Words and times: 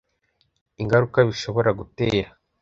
ingaruka 0.81 1.17
bishobora 1.29 1.69
gutera 1.79 2.29